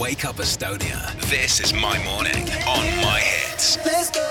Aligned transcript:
Wake 0.00 0.24
Up 0.24 0.36
Estonia. 0.36 0.98
This 1.28 1.60
is 1.60 1.74
my 1.74 1.98
morning 2.04 2.48
on 2.66 2.84
my 3.04 3.20
hits. 3.20 3.78
Let's 3.84 4.10
go. 4.10 4.24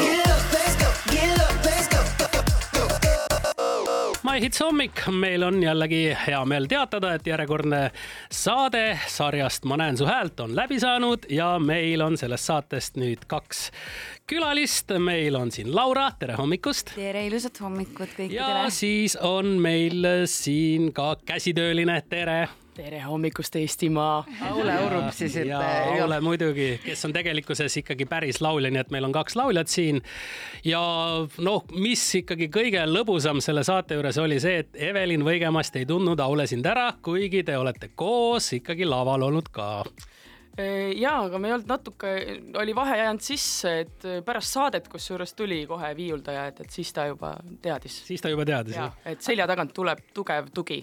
Get 0.00 0.28
up, 0.28 0.52
let's 0.52 0.76
go. 0.76 0.88
Get 1.10 1.40
up, 1.40 1.64
let's 1.64 1.88
go. 1.88 2.00
My 4.22 4.40
Hits 4.40 4.60
hommik, 4.60 5.00
meil 5.08 5.42
on 5.42 5.62
jällegi 5.62 6.16
hea 6.26 6.44
meel 6.44 6.68
teatada, 6.68 7.14
et 7.16 7.26
järjekordne 7.26 7.80
saade 8.28 8.98
sarjast 9.08 9.64
Ma 9.64 9.80
näen 9.80 9.96
su 9.96 10.04
häält 10.04 10.40
on 10.44 10.52
läbi 10.56 10.76
saanud 10.80 11.24
ja 11.32 11.58
meil 11.58 12.04
on 12.04 12.20
sellest 12.20 12.44
saatest 12.52 13.00
nüüd 13.00 13.24
kaks 13.26 13.70
külalist. 14.28 14.92
meil 14.98 15.34
on 15.34 15.50
siin 15.50 15.74
Laura, 15.76 16.10
tere 16.18 16.36
hommikust. 16.36 16.92
tere, 16.94 17.26
ilusat 17.26 17.60
hommikut 17.64 18.08
ja 18.18 18.28
kõikidele. 18.28 18.70
siis 18.70 19.16
on 19.16 19.46
meil 19.46 20.26
siin 20.26 20.92
ka 20.92 21.16
käsitööline, 21.24 22.02
tere. 22.08 22.48
Tere 22.74 23.00
hommikust, 23.02 23.56
Eestimaa. 23.56 24.24
Aule 24.50 24.74
Urup 24.86 25.10
siis, 25.14 25.36
et. 25.36 25.50
Aule 26.00 26.20
muidugi, 26.24 26.68
kes 26.84 27.04
on 27.08 27.14
tegelikkuses 27.14 27.76
ikkagi 27.82 28.06
päris 28.10 28.40
laulja, 28.44 28.70
nii 28.72 28.82
et 28.82 28.92
meil 28.94 29.08
on 29.08 29.14
kaks 29.14 29.36
lauljat 29.38 29.72
siin. 29.72 30.00
ja 30.64 30.80
noh, 31.38 31.64
mis 31.74 32.04
ikkagi 32.20 32.50
kõige 32.52 32.84
lõbusam 32.88 33.42
selle 33.44 33.64
saate 33.66 33.98
juures 33.98 34.18
oli 34.18 34.40
see, 34.42 34.62
et 34.64 34.80
Evelin 34.90 35.24
Võigemast 35.26 35.76
ei 35.80 35.88
tundnud 35.88 36.20
Aule 36.20 36.46
sind 36.50 36.66
ära, 36.66 36.90
kuigi 37.02 37.42
te 37.46 37.58
olete 37.58 37.90
koos 37.94 38.52
ikkagi 38.60 38.88
laval 38.88 39.28
olnud 39.30 39.50
ka. 39.52 39.84
Ja, 40.58 41.12
aga 41.24 41.38
me 41.38 41.48
ei 41.48 41.54
olnud 41.54 41.70
natuke, 41.70 42.12
oli 42.60 42.74
vahe 42.76 42.98
jäänud 42.98 43.24
sisse, 43.24 43.74
et 43.84 44.06
pärast 44.26 44.56
saadet, 44.56 44.88
kusjuures 44.90 45.34
tuli 45.38 45.62
kohe 45.70 45.92
viiuldaja, 45.96 46.46
et, 46.50 46.60
et 46.64 46.74
siis 46.74 46.92
ta 46.96 47.06
juba 47.10 47.34
teadis. 47.62 48.00
siis 48.08 48.20
ta 48.24 48.32
juba 48.32 48.44
teadis 48.48 48.76
ja 48.76 48.88
jah? 48.88 49.00
et 49.12 49.22
selja 49.24 49.46
tagant 49.50 49.74
tuleb 49.76 50.02
tugev 50.14 50.50
tugi. 50.54 50.82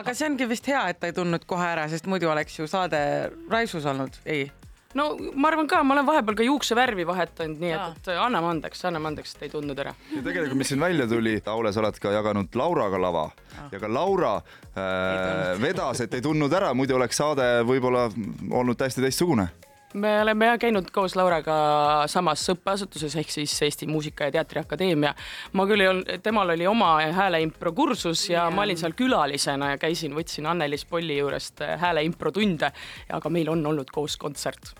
aga 0.00 0.14
see 0.16 0.28
ongi 0.30 0.48
vist 0.50 0.68
hea, 0.72 0.82
et 0.90 1.00
ta 1.00 1.10
ei 1.10 1.16
tundnud 1.16 1.46
kohe 1.46 1.68
ära, 1.76 1.86
sest 1.92 2.08
muidu 2.10 2.30
oleks 2.32 2.58
ju 2.58 2.68
saade 2.70 3.00
raisus 3.52 3.86
olnud, 3.92 4.20
ei? 4.24 4.48
No 4.98 5.06
ma 5.34 5.50
arvan 5.50 5.68
ka, 5.70 5.82
ma 5.86 5.96
olen 5.96 6.06
vahepeal 6.06 6.38
ka 6.38 6.46
juuksevärvi 6.46 7.06
vahetanud, 7.08 7.60
nii 7.62 7.74
et, 7.76 7.98
et 8.00 8.10
anname 8.14 8.52
andeks, 8.54 8.84
anname 8.88 9.10
andeks, 9.12 9.34
et 9.36 9.46
ei 9.48 9.52
tundnud 9.52 9.78
ära. 9.84 9.94
ja 10.14 10.22
tegelikult, 10.22 10.58
mis 10.60 10.72
siin 10.72 10.82
välja 10.82 11.08
tuli, 11.10 11.36
Aule, 11.54 11.72
sa 11.74 11.82
oled 11.82 11.98
ka 12.02 12.12
jaganud 12.14 12.56
Lauraga 12.58 13.00
lava. 13.00 13.28
Ja 13.72 13.80
ka 13.80 13.90
Laura 13.90 14.34
äh, 14.38 15.54
vedas, 15.62 16.00
et 16.04 16.14
ei 16.14 16.24
tundnud 16.24 16.52
ära, 16.52 16.72
muidu 16.74 16.98
oleks 16.98 17.20
saade 17.20 17.48
võib-olla 17.66 18.08
olnud 18.50 18.78
täiesti 18.78 19.04
teistsugune. 19.04 19.48
Me 19.94 20.12
oleme 20.22 20.46
jah 20.46 20.58
käinud 20.58 20.88
koos 20.94 21.14
Lauraga 21.18 21.56
samas 22.10 22.42
õppeasutuses 22.52 23.14
ehk 23.20 23.30
siis 23.30 23.54
Eesti 23.62 23.86
Muusika- 23.86 24.28
ja 24.28 24.38
Teatriakadeemia. 24.38 25.14
ma 25.52 25.66
küll 25.66 25.80
ei 25.80 25.88
olnud, 25.88 26.22
temal 26.22 26.50
oli 26.50 26.66
oma 26.66 26.96
hääleimpro 27.12 27.72
kursus 27.72 28.28
ja 28.30 28.50
ma 28.50 28.62
olin 28.62 28.78
seal 28.78 28.92
külalisena 28.92 29.70
ja 29.70 29.78
käisin, 29.78 30.14
võtsin 30.14 30.46
Anneliis 30.50 30.84
Polli 30.84 31.18
juurest 31.18 31.60
hääleimpro 31.78 32.30
tunde, 32.30 32.72
aga 33.08 33.30
meil 33.30 33.48
on 33.48 33.66
olnud 33.66 33.90
koos 33.90 34.16
kontsert 34.16 34.74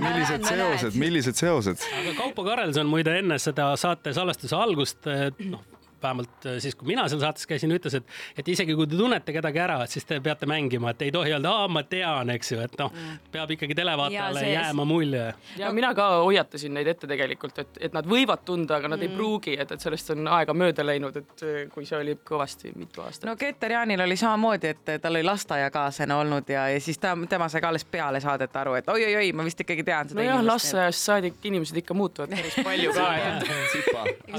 millised 0.00 0.44
seosed, 0.44 0.94
millised 0.94 1.34
seosed? 1.34 1.88
aga 2.00 2.14
Kaupo 2.18 2.44
Karelson 2.44 2.86
muide 2.86 3.18
enne 3.18 3.38
seda 3.42 3.72
saate 3.76 4.12
salvestuse 4.14 4.56
algust, 4.56 5.08
noh 5.50 5.75
vähemalt 6.02 6.46
siis, 6.62 6.74
kui 6.76 6.88
mina 6.92 7.06
seal 7.08 7.20
saates 7.22 7.46
käisin, 7.48 7.72
ütles, 7.74 7.94
et, 7.98 8.04
et 8.38 8.48
isegi 8.48 8.74
kui 8.76 8.86
te 8.86 8.96
tunnete 8.98 9.32
kedagi 9.34 9.60
ära, 9.62 9.78
et 9.84 9.90
siis 9.94 10.04
te 10.08 10.18
peate 10.20 10.46
mängima, 10.50 10.90
et 10.92 11.02
ei 11.06 11.12
tohi 11.14 11.32
öelda, 11.34 11.52
aa, 11.62 11.68
ma 11.68 11.82
tean, 11.88 12.30
eks 12.36 12.52
ju, 12.52 12.60
et 12.64 12.76
noh, 12.80 12.92
peab 13.32 13.50
ikkagi 13.56 13.74
televaatajale 13.78 14.40
Ja 14.40 14.44
see- 14.46 14.52
jääma 14.54 14.84
mulje. 14.84 15.24
ja 15.58 15.70
mina 15.72 15.94
ka 15.94 16.08
hoiatasin 16.24 16.74
neid 16.74 16.86
ette 16.92 17.06
tegelikult, 17.10 17.58
et, 17.62 17.78
et 17.88 17.92
nad 17.96 18.06
võivad 18.06 18.44
tunda, 18.44 18.76
aga 18.80 18.88
nad 18.94 19.02
ei 19.02 19.08
pruugi, 19.12 19.56
et, 19.58 19.72
et 19.72 19.80
sellest 19.80 20.10
on 20.14 20.28
aega 20.28 20.54
mööda 20.54 20.84
läinud, 20.86 21.16
et 21.16 21.42
eh, 21.46 21.58
kui 21.72 21.86
see 21.88 21.98
oli 21.98 22.16
kõvasti 22.26 22.72
mitu 22.76 23.02
aastat. 23.04 23.26
No 23.30 23.36
Keter 23.40 23.72
Jaanil 23.76 24.00
oli 24.04 24.16
samamoodi, 24.20 24.72
et 24.74 24.94
tal 25.02 25.14
oli 25.16 25.24
lasteaiakaaslane 25.26 26.14
olnud 26.14 26.48
ja, 26.52 26.68
ja 26.74 26.80
siis 26.80 26.98
ta, 27.02 27.14
tema 27.28 27.48
sai 27.52 27.60
ka 27.64 27.68
alles 27.72 27.84
peale 27.88 28.20
saadet 28.20 28.56
aru, 28.56 28.74
et 28.80 28.88
oi-oi-oi, 28.92 29.32
ma 29.36 29.44
vist 29.46 29.60
ikkagi 29.64 29.84
tean 29.86 30.08
seda 30.10 30.20
nojah, 30.20 30.38
inimest. 30.40 30.52
lasteaiast 30.52 31.06
saadik 31.10 31.44
inimesed 31.46 31.76
ikka 31.82 31.94
muutuvad 31.96 32.30
päris 32.34 32.56
palju 32.66 32.92
ka, 32.96 33.06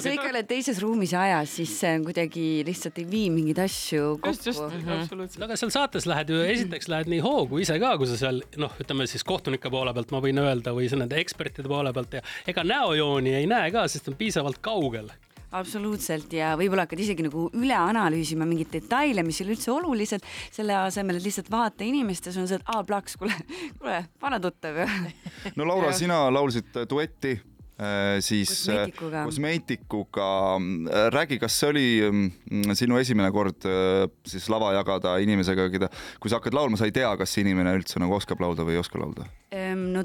sa 0.01 0.11
ikka 0.13 0.29
oled 0.31 0.47
teises 0.49 0.79
ruumis 0.83 1.13
ja 1.15 1.21
ajas, 1.27 1.46
siis 1.49 1.73
see 1.81 1.93
on 1.97 2.05
kuidagi 2.07 2.45
lihtsalt 2.67 2.97
ei 3.01 3.07
vii 3.09 3.27
mingeid 3.33 3.61
asju 3.63 4.17
kokku. 4.21 4.33
absoluutselt. 4.33 5.39
no 5.41 5.47
aga 5.47 5.59
seal 5.59 5.73
saates 5.73 6.07
lähed 6.09 6.33
ju, 6.33 6.41
esiteks 6.55 6.89
lähed 6.91 7.11
nii 7.11 7.21
hoogu 7.25 7.61
ise 7.63 7.77
ka, 7.81 7.95
kui 7.99 8.09
sa 8.09 8.19
seal 8.19 8.41
noh, 8.61 8.73
ütleme 8.81 9.07
siis 9.09 9.25
kohtunike 9.27 9.71
poole 9.73 9.93
pealt 9.97 10.13
ma 10.15 10.21
võin 10.23 10.41
öelda 10.43 10.75
või 10.75 10.89
siis 10.89 10.99
nende 10.99 11.19
ekspertide 11.21 11.71
poole 11.71 11.93
pealt 11.95 12.19
ja 12.19 12.25
ega 12.47 12.65
näojooni 12.67 13.35
ei 13.39 13.49
näe 13.49 13.71
ka, 13.75 13.87
sest 13.91 14.11
on 14.11 14.19
piisavalt 14.19 14.61
kaugel. 14.63 15.09
Absoluutselt. 15.55 16.33
Ja 16.35 16.51
võib-olla 16.59 16.83
hakkad 16.83 16.99
isegi 16.99 17.23
nagu 17.23 17.45
üle 17.55 17.75
analüüsima 17.79 18.43
mingeid 18.47 18.73
detaile, 18.73 19.23
mis 19.23 19.39
ei 19.39 19.45
ole 19.45 19.55
üldse 19.55 19.71
olulised, 19.71 20.25
selle 20.51 20.75
asemel, 20.81 21.19
et 21.19 21.23
lihtsalt 21.23 21.51
vaata 21.51 21.87
inimest 21.87 22.27
ja 22.27 22.33
sul 22.35 22.43
on 22.43 22.49
see, 22.51 22.59
et 22.59 22.73
aa 22.73 22.83
plaks, 22.87 23.15
kuule, 23.21 23.35
kuule, 23.79 24.01
vana 24.21 24.41
tuttav 24.43 24.81
ju. 24.83 24.87
no 25.55 25.69
Laura, 25.69 25.93
sina 25.95 26.25
laulsid 26.33 26.83
duetti 26.89 27.37
siis 28.25 28.51
äh, 28.69 28.87
Kosmeetikuga. 28.87 29.23
kosmeetikuga. 29.27 30.29
räägi, 31.13 31.37
kas 31.41 31.59
see 31.59 31.69
oli 31.69 31.87
mm, 32.09 32.75
sinu 32.77 32.97
esimene 32.97 33.29
kord 33.31 33.67
äh, 33.69 34.07
siis 34.25 34.47
lava 34.49 34.71
jagada 34.73 35.17
inimesega, 35.21 35.67
keda, 35.73 35.91
kui 36.19 36.33
sa 36.33 36.39
hakkad 36.41 36.57
laulma, 36.57 36.79
sa 36.79 36.89
ei 36.89 36.95
tea, 36.95 37.11
kas 37.19 37.37
inimene 37.37 37.75
üldse 37.77 38.01
nagu 38.01 38.17
oskab 38.17 38.41
laulda 38.41 38.65
või 38.65 38.77
ei 38.77 38.81
oska 38.81 39.01
laulda? 39.01 39.29
No 39.77 40.03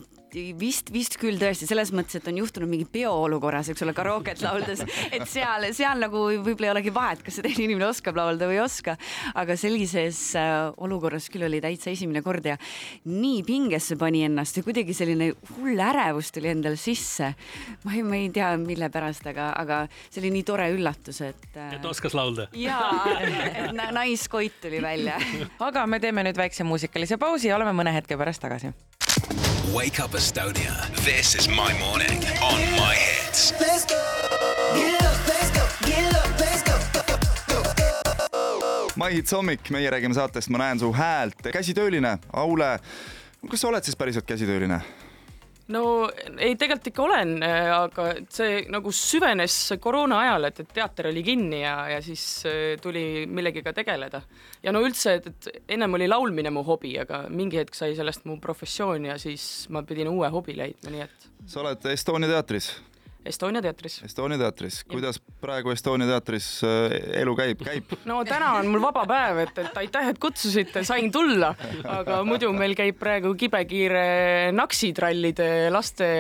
vist, 0.59 0.91
vist 0.94 1.16
küll 1.20 1.38
tõesti 1.41 1.66
selles 1.69 1.93
mõttes, 1.94 2.19
et 2.19 2.28
on 2.31 2.38
juhtunud 2.41 2.70
mingi 2.70 2.87
peoolukorras, 2.93 3.70
eks 3.72 3.84
ole, 3.87 3.94
karooket 3.97 4.43
lauldes, 4.44 4.84
et 5.12 5.25
seal, 5.31 5.69
seal 5.76 6.00
nagu 6.03 6.25
võib-olla 6.44 6.70
ei 6.70 6.75
olegi 6.76 6.94
vahet, 6.94 7.22
kas 7.25 7.38
see 7.38 7.47
teine 7.47 7.66
inimene 7.66 7.88
oskab 7.91 8.19
laulda 8.19 8.48
või 8.50 8.59
ei 8.59 8.62
oska. 8.65 8.97
aga 9.38 9.56
sellises 9.59 10.20
äh, 10.38 10.70
olukorras 10.82 11.28
küll 11.32 11.47
oli 11.47 11.60
täitsa 11.65 11.93
esimene 11.93 12.22
kord 12.25 12.47
ja 12.47 12.56
nii 13.09 13.43
pingesse 13.47 13.97
pani 14.00 14.25
ennast 14.26 14.59
ja 14.59 14.65
kuidagi 14.66 14.94
selline 14.97 15.32
hull 15.56 15.81
ärevus 15.81 16.32
tuli 16.34 16.53
endale 16.53 16.81
sisse. 16.81 17.34
ma 17.84 17.97
ei, 17.97 18.03
ma 18.06 18.19
ei 18.20 18.31
tea, 18.34 18.53
mille 18.60 18.91
pärast, 18.93 19.26
aga, 19.31 19.53
aga 19.59 19.82
see 20.09 20.22
oli 20.25 20.32
nii 20.38 20.47
tore 20.49 20.69
üllatus, 20.75 21.22
et 21.26 21.56
äh, 21.56 21.76
et 21.76 21.84
oskas 21.88 22.16
laulda. 22.16 22.49
jaa, 22.56 23.06
et 23.20 23.72
na- 23.76 23.91
naiskoit 24.03 24.60
tuli 24.62 24.82
välja 24.82 25.19
aga 25.60 25.87
me 25.87 26.00
teeme 26.03 26.25
nüüd 26.26 26.38
väikse 26.38 26.66
muusikalise 26.66 27.19
pausi 27.20 27.50
ja 27.50 27.59
oleme 27.59 27.75
mõne 27.76 27.94
hetke 27.94 28.19
pärast 28.20 28.43
tagasi. 28.44 28.72
Wake 29.75 30.00
Up 30.05 30.11
Estonia. 30.15 30.73
This 31.05 31.34
is 31.34 31.49
my 31.49 31.73
morning 31.78 32.25
on 32.43 32.61
my 32.77 32.95
hits. 32.95 33.53
Let's 33.61 33.84
go. 33.87 33.97
Get 34.75 35.03
up, 35.03 35.28
let's 35.28 35.50
go. 35.50 35.62
Get 35.87 36.15
up, 36.15 36.41
let's 36.41 36.62
go. 36.62 36.73
My 38.97 39.11
Hits 39.15 39.33
hommik, 39.33 39.71
meie 39.71 39.91
räägime 39.91 40.15
saatest 40.15 40.49
Ma 40.49 40.59
näen 40.59 40.78
su 40.78 40.93
häält, 40.93 41.43
käsitööline, 41.53 42.19
Aule. 42.33 42.78
kas 43.50 43.61
sa 43.61 43.69
oled 43.69 43.84
siis 43.84 43.97
päriselt 43.97 44.25
käsitööline? 44.27 44.81
No 45.71 45.83
ei, 46.39 46.56
tegelikult 46.59 46.89
ikka 46.91 47.05
olen, 47.05 47.34
aga 47.45 48.06
see 48.33 48.62
nagu 48.73 48.93
süvenes 48.95 49.56
koroona 49.83 50.19
ajal, 50.25 50.49
et, 50.49 50.62
et 50.65 50.73
teater 50.81 51.11
oli 51.12 51.23
kinni 51.27 51.62
ja, 51.62 51.77
ja 51.95 52.00
siis 52.05 52.25
äh, 52.49 52.61
tuli 52.83 53.25
millegagi 53.27 53.75
tegeleda. 53.75 54.23
ja 54.62 54.75
no 54.75 54.83
üldse, 54.84 55.19
et, 55.21 55.28
et 55.31 55.75
ennem 55.77 55.99
oli 55.99 56.09
laulmine 56.11 56.50
mu 56.50 56.65
hobi, 56.67 56.97
aga 57.00 57.25
mingi 57.31 57.61
hetk 57.61 57.78
sai 57.78 57.97
sellest 57.99 58.27
mu 58.28 58.39
professioon 58.43 59.11
ja 59.12 59.19
siis 59.19 59.69
ma 59.71 59.84
pidin 59.87 60.11
uue 60.11 60.31
hobi 60.33 60.56
leidma, 60.59 60.95
nii 60.95 61.05
et 61.06 61.28
sa 61.47 61.62
oled 61.62 61.87
Estonia 61.93 62.31
teatris, 62.31 62.73
Estonia 63.25 63.62
teatris. 63.62 64.00
Estonia 64.06 64.38
teatris, 64.41 64.81
kuidas 64.91 65.21
praegu 65.43 65.71
Estonia 65.71 66.09
teatris 66.10 66.49
äh, 66.66 66.94
elu 67.22 67.34
käib, 67.38 67.62
käib? 67.62 67.94
no 68.10 68.21
täna 68.27 68.53
on 68.59 68.71
mul 68.72 68.83
vaba 68.83 69.05
päev, 69.09 69.43
et, 69.44 69.62
et 69.62 69.81
aitäh, 69.84 70.10
et 70.12 70.21
kutsusite, 70.22 70.83
sain 70.87 71.12
tulla, 71.15 71.53
aga 71.87 72.22
muidu 72.27 72.50
meil 72.56 72.75
käib 72.78 72.99
praegu 73.00 73.34
kibekiire 73.38 74.53
naksitrallide 74.56 75.49
laste 75.75 76.12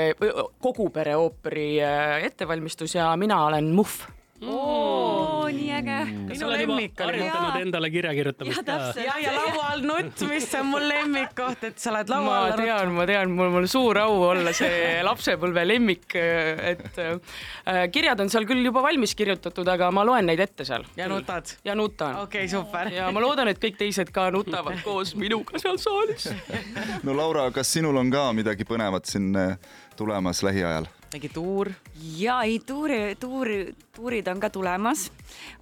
kogu 0.62 0.90
pere 0.94 1.18
ooperi 1.18 1.70
äh, 1.82 2.18
ettevalmistus 2.30 2.98
ja 2.98 3.10
mina 3.18 3.44
olen 3.48 3.72
Muhv 3.74 4.21
oo, 4.48 5.48
nii 5.52 5.70
äge. 5.76 5.96
kas 6.28 6.40
sa 6.40 6.46
oled 6.48 6.62
juba 6.64 7.06
harjutanud 7.06 7.58
endale 7.60 7.90
kirja 7.94 8.12
kirjutamist 8.16 8.58
ka 8.60 8.64
täpselt.? 8.66 9.00
ja, 9.04 9.16
ja 9.22 9.34
laua 9.36 9.66
all 9.72 9.84
nutt, 9.86 10.22
mis 10.28 10.48
on 10.58 10.68
mul 10.70 10.86
lemmikkoht, 10.88 11.66
et 11.68 11.82
sa 11.82 11.92
oled 11.92 12.12
laua 12.12 12.26
ma 12.26 12.38
all 12.46 12.56
tean, 12.58 12.94
ma 12.96 13.06
tean, 13.08 13.34
mul 13.36 13.58
on 13.62 13.68
suur 13.70 14.00
au 14.02 14.16
olla 14.30 14.54
see 14.56 14.78
lapsepõlve 15.08 15.64
lemmik, 15.68 16.16
et 16.16 17.02
äh, 17.02 17.84
kirjad 17.94 18.24
on 18.24 18.32
seal 18.32 18.48
küll 18.48 18.64
juba 18.66 18.82
valmis 18.84 19.14
kirjutatud, 19.18 19.68
aga 19.74 19.90
ma 19.94 20.06
loen 20.08 20.26
neid 20.30 20.42
ette 20.42 20.66
seal 20.68 20.86
ja 20.98 21.08
nutad. 21.10 21.54
ja 21.64 21.76
nutan 21.78 22.22
okei 22.24 22.46
okay,, 22.46 22.52
super. 22.52 22.90
ja 22.92 23.10
ma 23.14 23.22
loodan, 23.22 23.52
et 23.52 23.62
kõik 23.62 23.78
teised 23.80 24.10
ka 24.14 24.30
nutavad 24.34 24.82
koos 24.86 25.14
minuga 25.18 25.60
seal 25.62 25.78
saalis. 25.82 26.30
no 27.06 27.14
Laura, 27.16 27.50
kas 27.54 27.70
sinul 27.78 28.00
on 28.00 28.10
ka 28.12 28.30
midagi 28.36 28.66
põnevat 28.68 29.06
siin 29.10 29.30
äh, 29.38 29.54
tulemas 29.96 30.42
lähiajal? 30.42 30.90
Mingi 31.12 31.28
tuur. 31.32 31.70
ja 32.18 32.40
ei, 32.46 32.58
tuuri, 32.66 33.16
tuuri, 33.20 33.58
tuurid 33.94 34.28
on 34.32 34.40
ka 34.40 34.50
tulemas. 34.52 35.10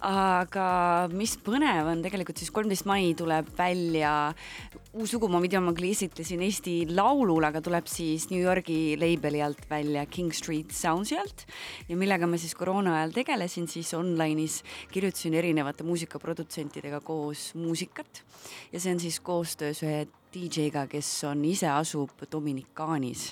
aga 0.07 1.07
mis 1.11 1.35
põnev 1.43 1.89
on 1.91 2.03
tegelikult 2.03 2.39
siis 2.39 2.51
kolmteist 2.53 2.87
mai 2.89 3.11
tuleb 3.17 3.49
välja 3.57 4.33
uus 4.91 5.13
lugu, 5.15 5.29
ma 5.31 5.39
videomagli 5.43 5.91
esitlesin 5.95 6.41
Eesti 6.43 6.73
Laulul, 6.91 7.45
aga 7.47 7.61
tuleb 7.63 7.87
siis 7.87 8.27
New 8.31 8.41
Yorgi 8.41 8.97
label'i 8.99 9.43
alt 9.43 9.63
välja 9.69 10.03
King 10.11 10.33
Street 10.35 10.73
Soundsi 10.75 11.15
alt 11.19 11.45
ja 11.87 11.99
millega 11.99 12.27
ma 12.27 12.39
siis 12.41 12.55
koroona 12.59 12.97
ajal 12.99 13.15
tegelesin, 13.21 13.69
siis 13.71 13.93
online'is 13.95 14.61
kirjutasin 14.91 15.37
erinevate 15.39 15.87
muusikaprodutsentidega 15.87 16.99
koos 17.07 17.51
muusikat 17.59 18.23
ja 18.71 18.79
see 18.79 18.95
on 18.95 18.99
siis 19.03 19.21
koostöös 19.23 19.83
ühe 19.87 20.07
DJ-ga, 20.31 20.85
kes 20.91 21.07
on, 21.27 21.43
ise 21.45 21.67
asub 21.71 22.25
Dominikaanis. 22.31 23.31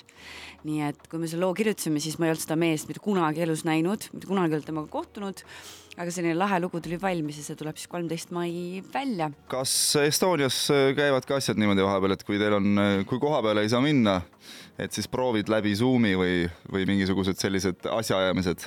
nii 0.68 0.82
et 0.84 1.06
kui 1.08 1.20
me 1.20 1.28
selle 1.30 1.46
loo 1.46 1.54
kirjutasime, 1.56 2.00
siis 2.04 2.18
ma 2.20 2.26
ei 2.26 2.34
olnud 2.34 2.44
seda 2.44 2.56
meest 2.60 2.90
mitte 2.90 3.00
kunagi 3.00 3.40
elus 3.40 3.64
näinud, 3.64 4.10
mitte 4.12 4.28
kunagi 4.28 4.52
ei 4.52 4.58
olnud 4.58 4.68
temaga 4.68 4.92
kohtunud, 4.92 5.40
aga 5.96 6.10
selline 6.14 6.36
lahe 6.38 6.60
lugu 6.62 6.80
tuli 6.82 7.00
valmis 7.00 7.40
ja 7.40 7.44
see 7.46 7.58
tuleb 7.58 7.78
siis 7.80 7.90
kolmteist 7.90 8.34
mai 8.36 8.82
välja. 8.92 9.30
kas 9.50 9.74
Estonias 10.04 10.62
äh, 10.74 10.90
käivad 10.98 11.26
ka 11.28 11.40
asjad 11.40 11.60
niimoodi 11.60 11.86
vahepeal, 11.86 12.16
et 12.16 12.26
kui 12.26 12.40
teil 12.40 12.58
on, 12.60 12.84
kui 13.08 13.22
koha 13.22 13.42
peale 13.46 13.66
ei 13.66 13.72
saa 13.72 13.82
minna, 13.84 14.20
et 14.80 14.92
siis 14.96 15.08
proovid 15.10 15.50
läbi 15.52 15.74
Zoomi 15.76 16.14
või, 16.18 16.34
või 16.72 16.86
mingisugused 16.88 17.40
sellised 17.40 17.88
asjaajamised? 17.90 18.66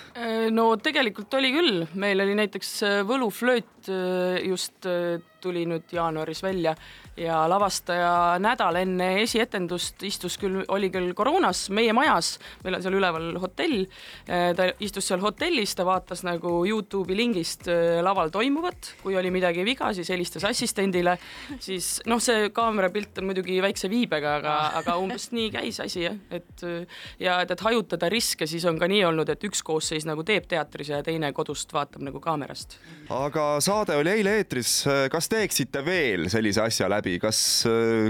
no 0.53 0.73
tegelikult 0.81 1.33
oli 1.39 1.51
küll, 1.53 1.83
meil 1.99 2.21
oli 2.23 2.35
näiteks 2.37 2.71
äh, 2.85 2.97
võluflööt 3.07 3.89
äh, 3.89 4.41
just 4.47 4.87
äh, 4.89 5.21
tuli 5.43 5.65
nüüd 5.67 5.91
jaanuaris 5.91 6.39
välja 6.43 6.71
ja 7.19 7.41
lavastaja 7.51 8.39
nädal 8.41 8.77
enne 8.79 9.09
esietendust 9.21 10.03
istus 10.07 10.37
küll, 10.39 10.61
oli 10.71 10.87
küll 10.93 11.11
koroonas 11.17 11.65
meie 11.75 11.93
majas, 11.95 12.37
meil 12.63 12.77
on 12.77 12.85
seal 12.85 12.95
üleval 12.95 13.27
hotell. 13.43 13.83
ta 14.25 14.69
istus 14.79 15.09
seal 15.11 15.19
hotellis, 15.21 15.75
ta 15.75 15.83
vaatas 15.85 16.23
nagu 16.23 16.61
Youtube'i 16.65 17.12
lingist 17.17 17.67
äh, 17.71 17.99
laval 18.03 18.31
toimuvat, 18.33 18.93
kui 19.03 19.17
oli 19.19 19.31
midagi 19.33 19.65
viga, 19.65 19.91
siis 19.95 20.09
helistas 20.13 20.45
assistendile, 20.49 21.15
siis 21.63 21.97
noh, 22.09 22.21
see 22.23 22.49
kaamerapilt 22.55 23.21
on 23.21 23.29
muidugi 23.29 23.59
väikse 23.63 23.89
viibega, 23.91 24.37
aga, 24.41 24.55
aga 24.81 24.97
umbes 25.01 25.29
nii 25.35 25.51
käis 25.53 25.79
asi 25.83 26.05
jah, 26.07 26.17
et 26.33 26.65
äh, 26.67 27.03
ja 27.23 27.39
et, 27.43 27.53
et 27.55 27.65
hajutada 27.65 28.09
riske, 28.11 28.47
siis 28.49 28.65
on 28.69 28.79
ka 28.81 28.89
nii 28.91 29.03
olnud, 29.09 29.29
et 29.33 29.47
üks 29.49 29.63
koosseis 29.65 30.07
nagu 30.09 30.25
teeb 30.27 30.47
teatris 30.49 30.93
ja 30.93 31.03
teine 31.05 31.33
kodust 31.35 31.73
vaatab 31.73 32.05
nagu 32.05 32.21
kaamerast. 32.23 32.79
aga 33.13 33.47
saade 33.63 33.97
oli 33.99 34.17
eile 34.17 34.37
eetris, 34.41 34.81
kas 35.11 35.29
teeksite 35.31 35.85
veel 35.85 36.29
sellise 36.33 36.65
asja 36.65 36.89
läbi, 36.91 37.19
kas, 37.21 37.39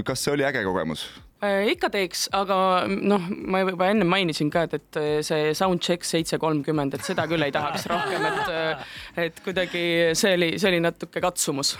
kas 0.04 0.26
see 0.26 0.34
oli 0.34 0.46
äge 0.48 0.64
kogemus? 0.66 1.08
Äh, 1.44 1.68
ikka 1.74 1.90
teeks, 1.92 2.28
aga 2.36 2.56
noh, 2.88 3.22
ma 3.50 3.60
juba 3.64 3.88
enne 3.92 4.06
mainisin 4.08 4.50
ka, 4.52 4.64
et, 4.68 4.76
et 4.78 5.26
see 5.26 5.52
soundcheck 5.56 6.06
seitse 6.06 6.38
kolmkümmend, 6.40 6.96
et 6.96 7.04
seda 7.04 7.26
küll 7.30 7.44
ei 7.44 7.52
tahaks 7.54 7.86
rohkem, 7.92 8.24
et 8.30 9.24
et 9.26 9.44
kuidagi 9.44 9.84
see 10.16 10.34
oli, 10.38 10.50
see 10.60 10.70
oli 10.70 10.80
natuke 10.84 11.22
katsumus. 11.22 11.74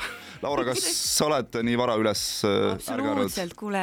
Laura, 0.45 0.65
kas 0.67 0.83
sa 0.85 1.29
oled 1.29 1.57
nii 1.65 1.77
vara 1.79 1.95
üles 1.97 2.21
äh, 2.45 2.75
absoluutselt, 2.75 3.55
kuule 3.57 3.81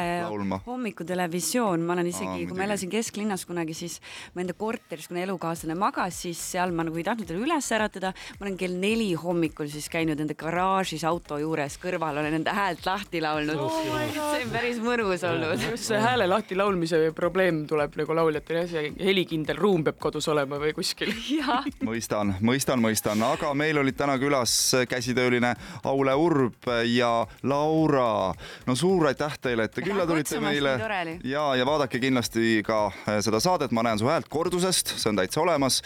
hommikutelevisioon, 0.66 1.82
ma 1.86 1.96
olen 1.96 2.10
isegi 2.12 2.46
kui 2.50 2.58
ma 2.58 2.66
elasin 2.68 2.92
kesklinnas 2.92 3.46
kunagi, 3.48 3.74
siis 3.74 3.98
ma 4.36 4.44
enda 4.44 4.54
korteris, 4.58 5.08
kuna 5.10 5.24
elukaaslane 5.24 5.76
magas, 5.78 6.20
siis 6.26 6.42
seal 6.52 6.74
ma 6.76 6.86
nagu 6.86 7.00
ei 7.00 7.06
tahtnud 7.08 7.30
teda 7.30 7.42
üles 7.42 7.70
äratada. 7.74 8.12
ma 8.38 8.46
olen 8.46 8.58
kell 8.60 8.78
neli 8.78 9.10
hommikul 9.18 9.70
siis 9.72 9.88
käinud 9.90 10.20
enda 10.22 10.36
garaažis 10.38 11.06
auto 11.08 11.40
juures, 11.42 11.78
kõrval 11.82 12.22
olen 12.22 12.38
enda 12.38 12.54
häält 12.54 12.86
lahti 12.86 13.24
laulnud 13.24 13.58
oh. 13.58 13.80
see 13.82 14.44
on 14.44 14.54
päris 14.54 14.78
mõnus 14.82 15.26
olnud. 15.26 15.66
Just 15.72 15.88
see 15.88 16.00
hääle 16.00 16.26
lahti 16.28 16.56
laulmise 16.58 16.98
probleem 17.16 17.62
tuleb 17.68 17.94
nagu 17.96 18.16
lauljatel 18.16 18.58
jah, 18.60 18.68
see 18.68 18.90
helikindel 19.00 19.56
ruum 19.58 19.84
peab 19.86 19.98
kodus 20.02 20.28
olema 20.32 20.58
või 20.60 20.74
kuskil. 20.76 21.12
mõistan, 21.90 22.34
mõistan, 22.44 22.82
mõistan, 22.82 23.22
aga 23.26 23.52
meil 23.58 23.80
olid 23.80 23.96
täna 23.98 24.18
külas 24.20 24.54
käsitööline 24.90 25.54
Aule 25.88 26.16
Urb 26.18 26.68
ja 26.92 27.12
Laura. 27.48 28.32
no 28.66 28.76
suur 28.78 29.08
aitäh 29.10 29.38
teile, 29.40 29.68
et 29.68 29.76
te 29.76 29.84
külla 29.84 30.06
tulite 30.08 30.40
meile 30.42 30.76
ja, 31.24 31.46
ja 31.56 31.68
vaadake 31.68 32.02
kindlasti 32.02 32.60
ka 32.66 32.84
äh, 32.90 33.22
seda 33.24 33.40
saadet, 33.40 33.72
ma 33.72 33.86
näen 33.86 34.00
su 34.02 34.10
häält 34.10 34.28
kordusest, 34.32 34.96
see 34.98 35.12
on 35.12 35.22
täitsa 35.22 35.40
olemas. 35.40 35.82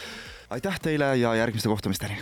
aitäh 0.51 0.81
teile 0.83 1.17
ja 1.17 1.35
järgmiste 1.35 1.69
kohtumisteni. 1.69 2.19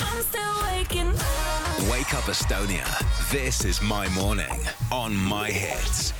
I'm 0.00 0.22
still 0.22 0.52
waking 0.62 1.12
up. 1.12 1.49
Wake 1.88 2.12
up 2.14 2.24
Estonia. 2.24 2.86
This 3.30 3.64
is 3.64 3.80
my 3.80 4.08
morning 4.10 4.60
on 4.92 5.16
my 5.16 5.48
hits. 5.48 6.19